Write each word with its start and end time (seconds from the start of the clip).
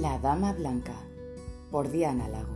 La 0.00 0.16
Dama 0.18 0.52
Blanca 0.52 0.94
por 1.72 1.90
Diana 1.90 2.28
Lago. 2.28 2.54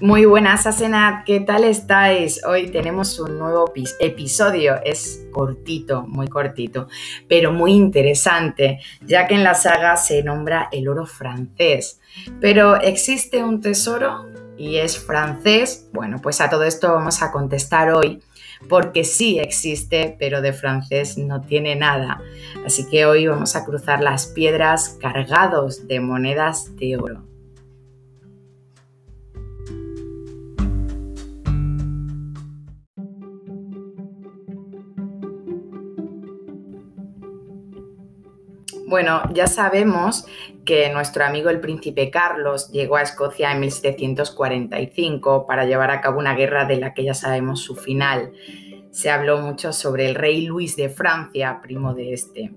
Muy 0.00 0.24
buenas, 0.24 0.66
Asenat, 0.66 1.24
¿qué 1.24 1.40
tal 1.40 1.64
estáis? 1.64 2.44
Hoy 2.44 2.70
tenemos 2.70 3.18
un 3.18 3.38
nuevo 3.38 3.72
episodio, 3.98 4.76
es 4.84 5.26
cortito, 5.32 6.06
muy 6.06 6.28
cortito, 6.28 6.86
pero 7.28 7.52
muy 7.52 7.72
interesante, 7.72 8.78
ya 9.04 9.26
que 9.26 9.34
en 9.34 9.42
la 9.42 9.54
saga 9.54 9.96
se 9.96 10.22
nombra 10.22 10.68
el 10.70 10.88
oro 10.88 11.06
francés. 11.06 12.00
Pero 12.40 12.80
¿existe 12.80 13.42
un 13.42 13.60
tesoro 13.60 14.29
y 14.60 14.76
es 14.76 14.98
francés? 14.98 15.88
Bueno, 15.90 16.18
pues 16.22 16.42
a 16.42 16.50
todo 16.50 16.64
esto 16.64 16.92
vamos 16.92 17.22
a 17.22 17.32
contestar 17.32 17.90
hoy, 17.90 18.22
porque 18.68 19.04
sí 19.04 19.38
existe, 19.38 20.14
pero 20.18 20.42
de 20.42 20.52
francés 20.52 21.16
no 21.16 21.40
tiene 21.40 21.76
nada. 21.76 22.20
Así 22.66 22.86
que 22.86 23.06
hoy 23.06 23.26
vamos 23.26 23.56
a 23.56 23.64
cruzar 23.64 24.02
las 24.02 24.26
piedras 24.26 24.98
cargados 25.00 25.88
de 25.88 26.00
monedas 26.00 26.76
de 26.76 26.98
oro. 26.98 27.29
Bueno, 38.90 39.22
ya 39.32 39.46
sabemos 39.46 40.26
que 40.64 40.92
nuestro 40.92 41.24
amigo 41.24 41.48
el 41.48 41.60
príncipe 41.60 42.10
Carlos 42.10 42.72
llegó 42.72 42.96
a 42.96 43.02
Escocia 43.02 43.52
en 43.52 43.60
1745 43.60 45.46
para 45.46 45.64
llevar 45.64 45.92
a 45.92 46.00
cabo 46.00 46.18
una 46.18 46.34
guerra 46.34 46.64
de 46.64 46.74
la 46.74 46.92
que 46.92 47.04
ya 47.04 47.14
sabemos 47.14 47.60
su 47.60 47.76
final. 47.76 48.32
Se 48.90 49.08
habló 49.08 49.38
mucho 49.38 49.72
sobre 49.72 50.08
el 50.08 50.16
rey 50.16 50.44
Luis 50.44 50.74
de 50.74 50.88
Francia, 50.88 51.60
primo 51.62 51.94
de 51.94 52.14
este. 52.14 52.52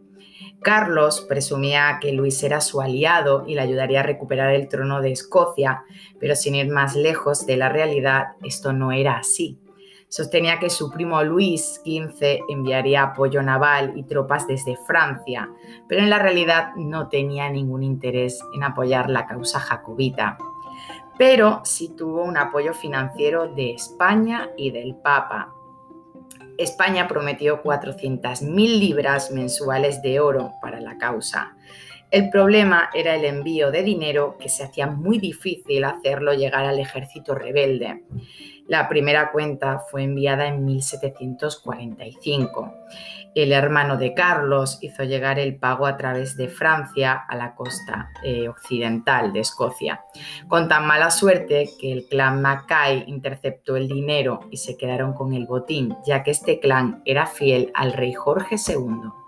Carlos 0.63 1.23
presumía 1.29 1.99
que 2.01 2.13
Luis 2.13 2.41
era 2.41 2.61
su 2.61 2.81
aliado 2.81 3.43
y 3.45 3.53
le 3.53 3.61
ayudaría 3.61 3.99
a 3.99 4.03
recuperar 4.03 4.55
el 4.55 4.69
trono 4.69 5.01
de 5.01 5.11
Escocia, 5.11 5.83
pero 6.19 6.35
sin 6.35 6.55
ir 6.55 6.67
más 6.67 6.95
lejos 6.95 7.45
de 7.45 7.57
la 7.57 7.69
realidad, 7.69 8.29
esto 8.41 8.73
no 8.73 8.91
era 8.91 9.17
así. 9.17 9.59
Sostenía 10.15 10.59
que 10.59 10.69
su 10.69 10.91
primo 10.91 11.23
Luis 11.23 11.81
XV 11.83 12.43
enviaría 12.47 13.01
apoyo 13.01 13.41
naval 13.41 13.93
y 13.95 14.03
tropas 14.03 14.45
desde 14.45 14.77
Francia, 14.77 15.49
pero 15.87 16.03
en 16.03 16.11
la 16.11 16.19
realidad 16.19 16.69
no 16.75 17.09
tenía 17.09 17.49
ningún 17.49 17.81
interés 17.81 18.39
en 18.53 18.61
apoyar 18.61 19.09
la 19.09 19.25
causa 19.25 19.59
jacobita. 19.59 20.37
Pero 21.17 21.61
sí 21.63 21.95
tuvo 21.97 22.21
un 22.21 22.37
apoyo 22.37 22.75
financiero 22.75 23.47
de 23.47 23.71
España 23.71 24.51
y 24.55 24.69
del 24.69 24.95
Papa. 24.97 25.51
España 26.59 27.07
prometió 27.07 27.63
400.000 27.63 28.53
libras 28.79 29.31
mensuales 29.31 30.03
de 30.03 30.19
oro 30.19 30.51
para 30.61 30.79
la 30.79 30.99
causa. 30.99 31.55
El 32.13 32.29
problema 32.29 32.89
era 32.93 33.15
el 33.15 33.25
envío 33.25 33.71
de 33.71 33.81
dinero 33.81 34.37
que 34.39 34.47
se 34.47 34.63
hacía 34.63 34.85
muy 34.85 35.17
difícil 35.17 35.83
hacerlo 35.83 36.35
llegar 36.35 36.63
al 36.63 36.77
ejército 36.77 37.33
rebelde. 37.33 38.03
La 38.67 38.87
primera 38.87 39.31
cuenta 39.31 39.81
fue 39.89 40.03
enviada 40.03 40.45
en 40.45 40.63
1745. 40.63 42.71
El 43.33 43.51
hermano 43.51 43.97
de 43.97 44.13
Carlos 44.13 44.77
hizo 44.81 45.03
llegar 45.05 45.39
el 45.39 45.55
pago 45.55 45.87
a 45.87 45.97
través 45.97 46.37
de 46.37 46.49
Francia 46.49 47.19
a 47.27 47.35
la 47.35 47.55
costa 47.55 48.11
eh, 48.23 48.47
occidental 48.47 49.33
de 49.33 49.39
Escocia, 49.39 50.01
con 50.47 50.67
tan 50.67 50.85
mala 50.85 51.09
suerte 51.09 51.67
que 51.81 51.91
el 51.91 52.05
clan 52.05 52.43
Mackay 52.43 53.05
interceptó 53.07 53.75
el 53.75 53.87
dinero 53.87 54.41
y 54.51 54.57
se 54.57 54.77
quedaron 54.77 55.13
con 55.13 55.33
el 55.33 55.47
botín, 55.47 55.95
ya 56.05 56.21
que 56.21 56.29
este 56.29 56.59
clan 56.59 57.01
era 57.05 57.25
fiel 57.25 57.71
al 57.73 57.93
rey 57.93 58.13
Jorge 58.13 58.57
II. 58.57 59.22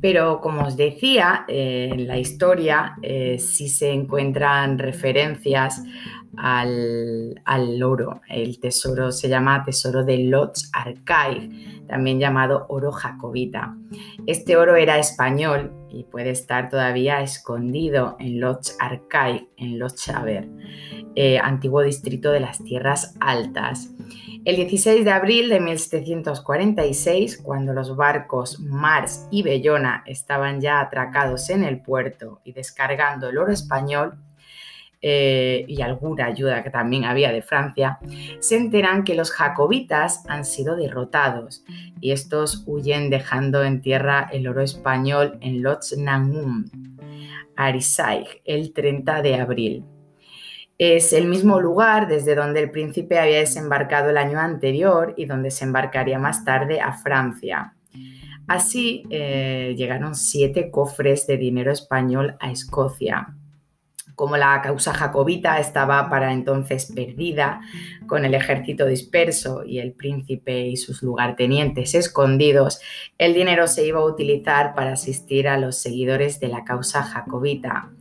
Pero 0.00 0.40
como 0.40 0.62
os 0.62 0.76
decía, 0.76 1.44
eh, 1.48 1.90
en 1.92 2.06
la 2.06 2.18
historia 2.18 2.96
eh, 3.02 3.38
sí 3.38 3.68
se 3.68 3.90
encuentran 3.90 4.78
referencias 4.78 5.82
al, 6.36 7.82
oro. 7.82 8.20
El 8.28 8.60
tesoro 8.60 9.12
se 9.12 9.28
llama 9.28 9.62
tesoro 9.64 10.04
de 10.04 10.18
Lodz 10.18 10.70
Archive, 10.72 11.84
también 11.86 12.18
llamado 12.18 12.66
oro 12.68 12.92
jacobita. 12.92 13.76
Este 14.26 14.56
oro 14.56 14.76
era 14.76 14.98
español 14.98 15.72
y 15.90 16.04
puede 16.04 16.30
estar 16.30 16.68
todavía 16.68 17.20
escondido 17.20 18.16
en 18.20 18.40
Lodz 18.40 18.76
Archive, 18.78 19.48
en 19.56 19.78
Lodz 19.78 20.06
eh, 21.16 21.38
antiguo 21.38 21.82
distrito 21.82 22.30
de 22.30 22.40
las 22.40 22.62
Tierras 22.62 23.16
Altas. 23.20 23.92
El 24.44 24.56
16 24.56 25.04
de 25.04 25.10
abril 25.10 25.48
de 25.50 25.60
1746, 25.60 27.38
cuando 27.42 27.74
los 27.74 27.94
barcos 27.94 28.58
Mars 28.60 29.26
y 29.30 29.42
Bellona 29.42 30.02
estaban 30.06 30.60
ya 30.60 30.80
atracados 30.80 31.50
en 31.50 31.62
el 31.62 31.82
puerto 31.82 32.40
y 32.44 32.52
descargando 32.52 33.28
el 33.28 33.36
oro 33.36 33.52
español, 33.52 34.18
eh, 35.02 35.64
y 35.66 35.80
alguna 35.80 36.26
ayuda 36.26 36.62
que 36.62 36.68
también 36.68 37.04
había 37.04 37.32
de 37.32 37.40
Francia, 37.40 37.98
se 38.38 38.56
enteran 38.56 39.04
que 39.04 39.14
los 39.14 39.30
jacobitas 39.30 40.24
han 40.28 40.44
sido 40.44 40.76
derrotados 40.76 41.64
y 42.00 42.12
estos 42.12 42.64
huyen 42.66 43.08
dejando 43.08 43.64
en 43.64 43.80
tierra 43.80 44.28
el 44.30 44.46
oro 44.46 44.60
español 44.60 45.38
en 45.40 45.62
Lotz 45.62 45.94
Arisaig, 47.56 48.42
el 48.44 48.72
30 48.74 49.22
de 49.22 49.34
abril. 49.36 49.84
Es 50.80 51.12
el 51.12 51.26
mismo 51.26 51.60
lugar 51.60 52.08
desde 52.08 52.34
donde 52.34 52.60
el 52.60 52.70
príncipe 52.70 53.18
había 53.18 53.40
desembarcado 53.40 54.08
el 54.08 54.16
año 54.16 54.40
anterior 54.40 55.12
y 55.14 55.26
donde 55.26 55.50
se 55.50 55.66
embarcaría 55.66 56.18
más 56.18 56.42
tarde 56.42 56.80
a 56.80 56.94
Francia. 56.94 57.74
Así 58.48 59.02
eh, 59.10 59.74
llegaron 59.76 60.14
siete 60.14 60.70
cofres 60.70 61.26
de 61.26 61.36
dinero 61.36 61.70
español 61.70 62.34
a 62.40 62.50
Escocia 62.50 63.34
como 64.20 64.36
la 64.36 64.60
causa 64.60 64.92
jacobita 64.92 65.58
estaba 65.60 66.10
para 66.10 66.34
entonces 66.34 66.92
perdida, 66.94 67.62
con 68.06 68.26
el 68.26 68.34
ejército 68.34 68.84
disperso 68.84 69.64
y 69.64 69.78
el 69.78 69.92
príncipe 69.92 70.66
y 70.66 70.76
sus 70.76 71.02
lugartenientes 71.02 71.94
escondidos, 71.94 72.82
el 73.16 73.32
dinero 73.32 73.66
se 73.66 73.86
iba 73.86 74.00
a 74.00 74.04
utilizar 74.04 74.74
para 74.74 74.92
asistir 74.92 75.48
a 75.48 75.56
los 75.56 75.78
seguidores 75.78 76.38
de 76.38 76.48
la 76.48 76.64
causa 76.64 77.02
jacobita. 77.02 77.92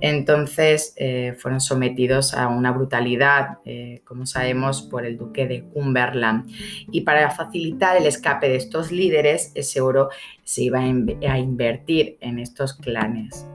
Entonces 0.00 0.94
eh, 0.96 1.36
fueron 1.38 1.60
sometidos 1.60 2.32
a 2.32 2.48
una 2.48 2.72
brutalidad, 2.72 3.58
eh, 3.66 4.00
como 4.06 4.24
sabemos, 4.24 4.80
por 4.80 5.04
el 5.04 5.18
duque 5.18 5.46
de 5.46 5.64
Cumberland. 5.64 6.50
Y 6.90 7.02
para 7.02 7.30
facilitar 7.30 7.98
el 7.98 8.06
escape 8.06 8.48
de 8.48 8.56
estos 8.56 8.90
líderes, 8.90 9.52
ese 9.54 9.82
oro 9.82 10.08
se 10.44 10.62
iba 10.62 10.78
a 10.78 11.38
invertir 11.38 12.16
en 12.22 12.38
estos 12.38 12.72
clanes. 12.72 13.46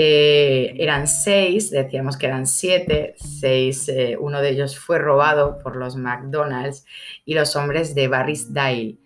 Eh, 0.00 0.76
eran 0.78 1.08
seis, 1.08 1.72
decíamos 1.72 2.16
que 2.16 2.26
eran 2.26 2.46
siete, 2.46 3.16
seis, 3.16 3.88
eh, 3.88 4.16
uno 4.16 4.40
de 4.40 4.50
ellos 4.50 4.78
fue 4.78 5.00
robado 5.00 5.58
por 5.58 5.74
los 5.74 5.96
McDonald's 5.96 6.84
y 7.24 7.34
los 7.34 7.56
hombres 7.56 7.96
de 7.96 8.06
Barrisdale. 8.06 8.98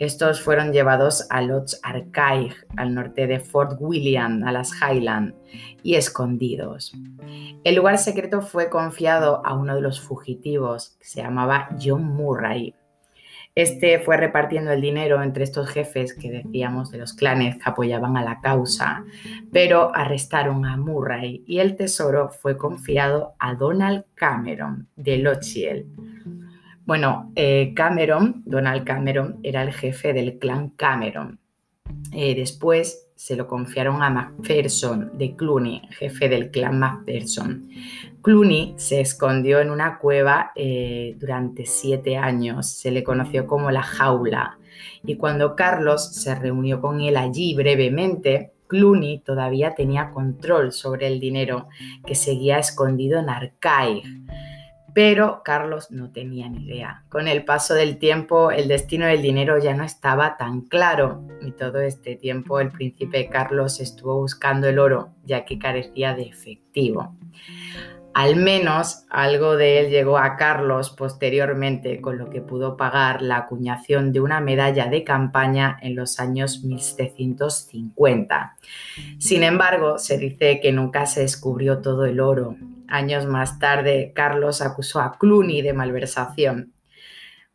Estos 0.00 0.40
fueron 0.40 0.72
llevados 0.72 1.24
a 1.30 1.40
Lodge 1.40 1.76
Archive, 1.84 2.56
al 2.76 2.96
norte 2.96 3.28
de 3.28 3.38
Fort 3.38 3.76
William, 3.78 4.42
a 4.42 4.50
las 4.50 4.72
Highlands, 4.72 5.36
y 5.84 5.94
escondidos. 5.94 6.94
El 7.62 7.76
lugar 7.76 7.98
secreto 7.98 8.42
fue 8.42 8.70
confiado 8.70 9.46
a 9.46 9.54
uno 9.54 9.76
de 9.76 9.82
los 9.82 10.00
fugitivos, 10.00 10.96
que 10.98 11.06
se 11.06 11.22
llamaba 11.22 11.68
John 11.80 12.02
Murray. 12.02 12.74
Este 13.54 13.98
fue 13.98 14.16
repartiendo 14.16 14.70
el 14.70 14.80
dinero 14.80 15.22
entre 15.22 15.44
estos 15.44 15.68
jefes 15.68 16.14
que 16.14 16.30
decíamos 16.30 16.90
de 16.90 16.98
los 16.98 17.12
clanes 17.12 17.56
que 17.56 17.68
apoyaban 17.68 18.16
a 18.16 18.22
la 18.22 18.40
causa, 18.40 19.04
pero 19.52 19.94
arrestaron 19.94 20.64
a 20.64 20.76
Murray 20.76 21.42
y 21.46 21.58
el 21.58 21.76
tesoro 21.76 22.30
fue 22.30 22.56
confiado 22.56 23.34
a 23.38 23.54
Donald 23.54 24.04
Cameron 24.14 24.88
de 24.94 25.18
Lochiel. 25.18 25.86
Bueno, 26.86 27.32
eh, 27.34 27.72
Cameron, 27.74 28.42
Donald 28.46 28.84
Cameron, 28.84 29.40
era 29.42 29.62
el 29.62 29.72
jefe 29.72 30.12
del 30.12 30.38
clan 30.38 30.70
Cameron. 30.70 31.40
Eh, 32.12 32.34
después 32.34 33.09
se 33.20 33.36
lo 33.36 33.46
confiaron 33.46 34.02
a 34.02 34.08
Macpherson 34.08 35.10
de 35.18 35.36
Cluny, 35.36 35.82
jefe 35.90 36.30
del 36.30 36.50
clan 36.50 36.78
Macpherson. 36.78 37.68
Cluny 38.22 38.72
se 38.78 39.02
escondió 39.02 39.60
en 39.60 39.68
una 39.68 39.98
cueva 39.98 40.52
eh, 40.56 41.16
durante 41.18 41.66
siete 41.66 42.16
años, 42.16 42.70
se 42.70 42.90
le 42.90 43.04
conoció 43.04 43.46
como 43.46 43.70
la 43.70 43.82
jaula, 43.82 44.58
y 45.04 45.16
cuando 45.16 45.54
Carlos 45.54 46.14
se 46.14 46.34
reunió 46.34 46.80
con 46.80 47.02
él 47.02 47.18
allí 47.18 47.52
brevemente, 47.52 48.52
Cluny 48.68 49.18
todavía 49.18 49.74
tenía 49.74 50.12
control 50.12 50.72
sobre 50.72 51.06
el 51.06 51.20
dinero 51.20 51.68
que 52.06 52.14
seguía 52.14 52.58
escondido 52.58 53.18
en 53.18 53.28
Arcaig. 53.28 54.02
Pero 54.94 55.42
Carlos 55.44 55.90
no 55.90 56.10
tenía 56.10 56.48
ni 56.48 56.66
idea. 56.66 57.04
Con 57.08 57.28
el 57.28 57.44
paso 57.44 57.74
del 57.74 57.98
tiempo, 57.98 58.50
el 58.50 58.68
destino 58.68 59.06
del 59.06 59.22
dinero 59.22 59.58
ya 59.58 59.74
no 59.74 59.84
estaba 59.84 60.36
tan 60.36 60.62
claro 60.62 61.26
y 61.40 61.52
todo 61.52 61.80
este 61.80 62.16
tiempo 62.16 62.60
el 62.60 62.70
príncipe 62.70 63.28
Carlos 63.28 63.80
estuvo 63.80 64.16
buscando 64.16 64.68
el 64.68 64.78
oro 64.78 65.10
ya 65.24 65.44
que 65.44 65.58
carecía 65.58 66.14
de 66.14 66.22
efectivo. 66.22 67.16
Al 68.12 68.34
menos 68.34 69.04
algo 69.08 69.56
de 69.56 69.78
él 69.78 69.90
llegó 69.90 70.18
a 70.18 70.36
Carlos 70.36 70.90
posteriormente, 70.90 72.00
con 72.00 72.18
lo 72.18 72.28
que 72.28 72.40
pudo 72.40 72.76
pagar 72.76 73.22
la 73.22 73.36
acuñación 73.36 74.12
de 74.12 74.20
una 74.20 74.40
medalla 74.40 74.86
de 74.86 75.04
campaña 75.04 75.78
en 75.80 75.94
los 75.94 76.18
años 76.18 76.64
1750. 76.64 78.56
Sin 79.18 79.44
embargo, 79.44 79.98
se 79.98 80.18
dice 80.18 80.58
que 80.60 80.72
nunca 80.72 81.06
se 81.06 81.20
descubrió 81.20 81.78
todo 81.78 82.04
el 82.04 82.18
oro. 82.18 82.56
Años 82.90 83.26
más 83.26 83.58
tarde, 83.58 84.12
Carlos 84.14 84.60
acusó 84.60 85.00
a 85.00 85.16
Cluny 85.16 85.62
de 85.62 85.72
malversación. 85.72 86.74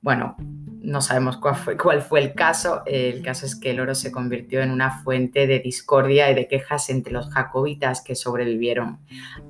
Bueno, 0.01 0.35
no 0.81 1.01
sabemos 1.01 1.37
cuál 1.37 1.55
fue, 1.55 1.77
cuál 1.77 2.01
fue, 2.01 2.21
el 2.21 2.33
caso. 2.33 2.83
El 2.85 3.21
caso 3.21 3.45
es 3.45 3.55
que 3.55 3.71
el 3.71 3.79
oro 3.79 3.95
se 3.95 4.11
convirtió 4.11 4.61
en 4.61 4.71
una 4.71 5.03
fuente 5.03 5.47
de 5.47 5.59
discordia 5.59 6.31
y 6.31 6.35
de 6.35 6.47
quejas 6.47 6.89
entre 6.89 7.11
los 7.11 7.29
jacobitas 7.29 8.01
que 8.01 8.15
sobrevivieron 8.15 8.99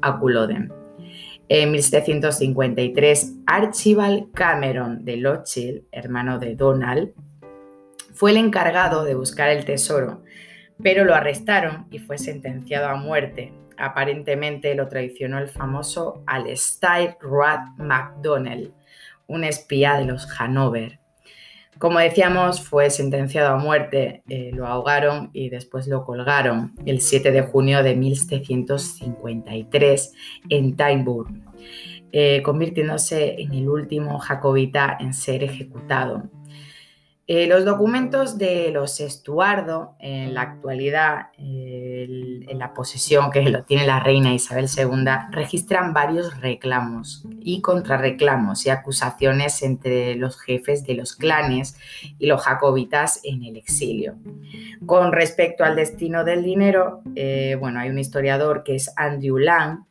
a 0.01 0.17
Culloden. 0.17 0.73
En 1.47 1.71
1753, 1.71 3.33
Archibald 3.45 4.31
Cameron 4.31 5.05
de 5.05 5.17
Lochiel, 5.17 5.85
hermano 5.91 6.39
de 6.39 6.55
Donald, 6.55 7.13
fue 8.15 8.31
el 8.31 8.37
encargado 8.37 9.03
de 9.03 9.13
buscar 9.13 9.49
el 9.49 9.65
tesoro, 9.65 10.23
pero 10.81 11.03
lo 11.05 11.13
arrestaron 11.13 11.85
y 11.91 11.99
fue 11.99 12.17
sentenciado 12.17 12.87
a 12.87 12.95
muerte. 12.95 13.53
Aparentemente 13.77 14.73
lo 14.75 14.87
traicionó 14.87 15.39
el 15.39 15.49
famoso 15.49 16.23
Alistair 16.25 17.17
Rudd 17.19 17.77
MacDonald, 17.77 18.71
un 19.27 19.43
espía 19.43 19.97
de 19.97 20.05
los 20.05 20.25
Hanover. 20.39 21.01
Como 21.77 21.99
decíamos, 21.99 22.61
fue 22.61 22.89
sentenciado 22.89 23.53
a 23.53 23.57
muerte, 23.57 24.23
eh, 24.29 24.51
lo 24.53 24.65
ahogaron 24.65 25.29
y 25.33 25.49
después 25.49 25.87
lo 25.87 26.05
colgaron 26.05 26.73
el 26.85 27.01
7 27.01 27.31
de 27.31 27.41
junio 27.41 27.83
de 27.83 27.97
1753 27.97 30.13
en 30.49 30.77
Tyburn, 30.77 31.43
eh, 32.13 32.41
convirtiéndose 32.43 33.41
en 33.41 33.53
el 33.53 33.67
último 33.67 34.19
jacobita 34.19 34.95
en 35.01 35.13
ser 35.13 35.43
ejecutado. 35.43 36.29
Eh, 37.27 37.47
los 37.47 37.65
documentos 37.65 38.37
de 38.37 38.69
los 38.71 38.99
Estuardo, 38.99 39.95
en 39.99 40.35
la 40.35 40.41
actualidad, 40.41 41.29
en 41.37 42.59
la 42.59 42.73
posesión 42.73 43.31
que 43.31 43.41
lo 43.49 43.63
tiene 43.63 43.87
la 43.87 43.99
reina 43.99 44.31
Isabel 44.31 44.67
II, 44.67 45.05
registran 45.31 45.91
varios 45.91 46.39
reclamos 46.39 47.25
y 47.39 47.61
contrarreclamos 47.61 48.67
y 48.67 48.69
acusaciones 48.69 49.63
entre 49.63 50.15
los 50.15 50.39
jefes 50.39 50.85
de 50.85 50.93
los 50.93 51.15
clanes 51.15 51.77
y 52.19 52.27
los 52.27 52.43
jacobitas 52.43 53.21
en 53.23 53.43
el 53.43 53.57
exilio. 53.57 54.15
Con 54.85 55.11
respecto 55.11 55.63
al 55.63 55.75
destino 55.75 56.23
del 56.25 56.43
dinero, 56.43 57.01
eh, 57.15 57.57
bueno, 57.59 57.79
hay 57.79 57.89
un 57.89 57.97
historiador 57.97 58.63
que 58.63 58.75
es 58.75 58.93
Andrew 58.97 59.39
Lang, 59.39 59.85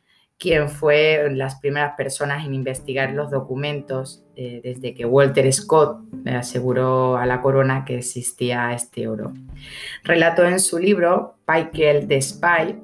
quien 0.45 0.69
fue 0.69 1.27
las 1.31 1.55
primeras 1.55 1.95
personas 1.97 2.45
en 2.45 2.53
investigar 2.53 3.09
los 3.13 3.31
documentos 3.31 4.23
eh, 4.35 4.61
desde 4.63 4.93
que 4.93 5.03
Walter 5.03 5.51
Scott 5.51 6.01
aseguró 6.27 7.17
a 7.17 7.25
la 7.25 7.41
corona 7.41 7.83
que 7.83 7.97
existía 7.97 8.71
este 8.71 9.07
oro. 9.07 9.33
Relató 10.03 10.45
en 10.45 10.59
su 10.59 10.77
libro 10.77 11.39
Paikel 11.45 12.07
de 12.07 12.21
Spy 12.21 12.75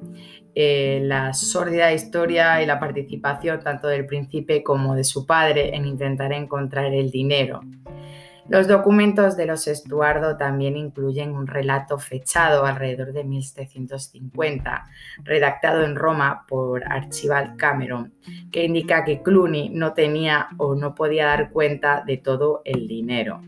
eh, 0.56 1.02
la 1.04 1.36
sórdida 1.36 1.94
historia 1.94 2.63
y 2.63 2.66
la 2.66 2.80
participación 2.80 3.60
tanto 3.60 3.88
del 3.88 4.08
príncipe 4.08 4.63
como 4.63 4.96
de 4.96 5.04
su 5.04 5.28
padre 5.28 5.75
en 5.75 5.86
intentar 5.86 6.34
encontrar 6.34 6.92
el 6.96 7.12
dinero. 7.12 7.62
Los 8.49 8.67
documentos 8.67 9.38
de 9.38 9.45
los 9.45 9.67
Estuardo 9.67 10.35
también 10.35 10.75
incluyen 10.75 11.35
un 11.35 11.47
relato 11.47 11.99
fechado 11.99 12.65
alrededor 12.65 13.13
de 13.13 13.23
1750, 13.23 14.85
redactado 15.23 15.83
en 15.83 15.95
Roma 15.95 16.45
por 16.47 16.83
Archibald 16.91 17.55
Cameron, 17.57 18.13
que 18.51 18.65
indica 18.65 19.03
que 19.03 19.21
Cluny 19.21 19.69
no 19.69 19.93
tenía 19.93 20.49
o 20.57 20.75
no 20.75 20.95
podía 20.95 21.27
dar 21.27 21.51
cuenta 21.51 22.03
de 22.05 22.17
todo 22.17 22.61
el 22.65 22.88
dinero. 22.88 23.41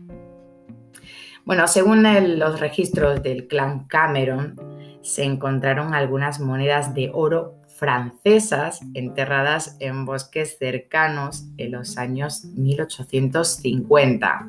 Bueno, 1.44 1.68
según 1.68 2.04
los 2.38 2.60
registros 2.60 3.22
del 3.22 3.46
clan 3.48 3.86
Cameron, 3.86 4.56
se 5.02 5.24
encontraron 5.24 5.92
algunas 5.92 6.40
monedas 6.40 6.94
de 6.94 7.10
oro 7.12 7.56
francesas 7.76 8.80
enterradas 8.94 9.76
en 9.80 10.04
bosques 10.04 10.56
cercanos 10.58 11.44
en 11.56 11.72
los 11.72 11.98
años 11.98 12.44
1850. 12.44 14.48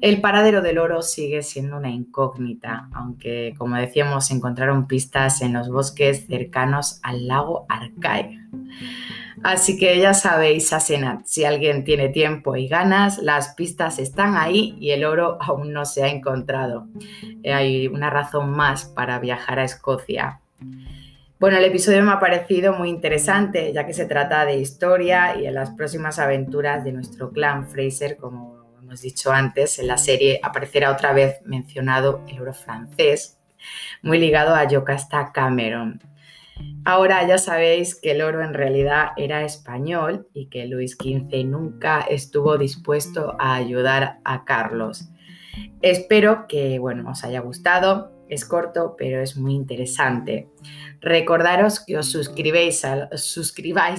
El 0.00 0.20
paradero 0.20 0.62
del 0.62 0.78
oro 0.78 1.02
sigue 1.02 1.42
siendo 1.42 1.76
una 1.76 1.90
incógnita, 1.90 2.88
aunque 2.92 3.54
como 3.58 3.76
decíamos 3.76 4.30
encontraron 4.30 4.86
pistas 4.86 5.42
en 5.42 5.54
los 5.54 5.68
bosques 5.68 6.26
cercanos 6.26 7.00
al 7.02 7.26
lago 7.26 7.66
Arcae. 7.68 8.38
Así 9.42 9.76
que 9.76 9.98
ya 9.98 10.14
sabéis, 10.14 10.72
Asenat, 10.72 11.24
si 11.24 11.44
alguien 11.44 11.82
tiene 11.82 12.10
tiempo 12.10 12.54
y 12.54 12.68
ganas, 12.68 13.18
las 13.18 13.54
pistas 13.54 13.98
están 13.98 14.36
ahí 14.36 14.76
y 14.78 14.90
el 14.90 15.04
oro 15.04 15.38
aún 15.40 15.72
no 15.72 15.84
se 15.84 16.04
ha 16.04 16.08
encontrado. 16.08 16.86
Hay 17.44 17.88
una 17.88 18.08
razón 18.08 18.50
más 18.50 18.84
para 18.84 19.18
viajar 19.18 19.58
a 19.58 19.64
Escocia. 19.64 20.40
Bueno, 21.42 21.56
el 21.56 21.64
episodio 21.64 22.04
me 22.04 22.12
ha 22.12 22.20
parecido 22.20 22.72
muy 22.72 22.88
interesante, 22.88 23.72
ya 23.72 23.84
que 23.84 23.94
se 23.94 24.06
trata 24.06 24.44
de 24.44 24.58
historia 24.58 25.36
y 25.36 25.44
en 25.44 25.54
las 25.54 25.70
próximas 25.70 26.20
aventuras 26.20 26.84
de 26.84 26.92
nuestro 26.92 27.32
clan 27.32 27.66
Fraser, 27.66 28.16
como 28.16 28.64
hemos 28.80 29.00
dicho 29.00 29.32
antes, 29.32 29.80
en 29.80 29.88
la 29.88 29.98
serie 29.98 30.38
aparecerá 30.40 30.92
otra 30.92 31.12
vez 31.12 31.40
mencionado 31.44 32.24
el 32.28 32.40
oro 32.40 32.54
francés, 32.54 33.40
muy 34.02 34.20
ligado 34.20 34.54
a 34.54 34.68
Yocasta 34.68 35.32
Cameron. 35.32 36.00
Ahora 36.84 37.26
ya 37.26 37.38
sabéis 37.38 37.96
que 37.96 38.12
el 38.12 38.22
oro 38.22 38.44
en 38.44 38.54
realidad 38.54 39.08
era 39.16 39.42
español 39.42 40.28
y 40.32 40.46
que 40.46 40.68
Luis 40.68 40.92
XV 40.92 41.44
nunca 41.44 42.02
estuvo 42.02 42.56
dispuesto 42.56 43.34
a 43.40 43.56
ayudar 43.56 44.20
a 44.24 44.44
Carlos. 44.44 45.08
Espero 45.80 46.46
que 46.46 46.78
bueno, 46.78 47.10
os 47.10 47.24
haya 47.24 47.40
gustado. 47.40 48.11
Es 48.32 48.46
corto, 48.46 48.94
pero 48.96 49.20
es 49.20 49.36
muy 49.36 49.52
interesante. 49.52 50.48
Recordaros 51.02 51.80
que 51.80 51.98
os 51.98 52.10
suscribáis 52.10 52.82
a, 52.82 53.10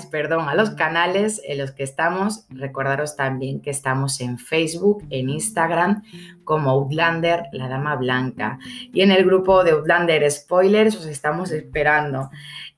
perdón, 0.09 0.49
a 0.49 0.55
los 0.55 0.71
canales 0.71 1.39
en 1.45 1.59
los 1.59 1.69
que 1.73 1.83
estamos. 1.83 2.47
Recordaros 2.49 3.15
también 3.15 3.61
que 3.61 3.69
estamos 3.69 4.19
en 4.21 4.39
Facebook, 4.39 5.05
en 5.11 5.29
Instagram, 5.29 6.01
como 6.43 6.71
Outlander, 6.71 7.43
la 7.51 7.69
Dama 7.69 7.95
Blanca. 7.95 8.57
Y 8.91 9.01
en 9.01 9.11
el 9.11 9.23
grupo 9.23 9.63
de 9.63 9.69
Outlander 9.69 10.31
Spoilers 10.31 10.95
os 10.95 11.05
estamos 11.05 11.51
esperando. 11.51 12.31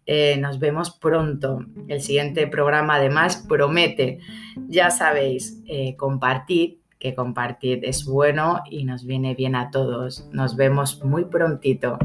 Eh, 0.06 0.36
nos 0.38 0.60
vemos 0.60 0.92
pronto. 0.92 1.66
El 1.88 2.02
siguiente 2.02 2.48
programa 2.48 2.96
además 2.96 3.46
promete, 3.48 4.20
ya 4.68 4.92
sabéis, 4.92 5.62
eh, 5.68 5.96
compartir 5.96 6.82
que 7.06 7.14
compartir 7.14 7.86
es 7.86 8.04
bueno 8.04 8.64
y 8.68 8.84
nos 8.84 9.06
viene 9.06 9.36
bien 9.36 9.56
a 9.56 9.70
todos. 9.70 10.28
Nos 10.32 10.56
vemos 10.56 11.04
muy 11.04 11.26
prontito. 11.26 12.00